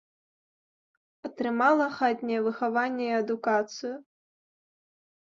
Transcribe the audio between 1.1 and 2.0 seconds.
Атрымала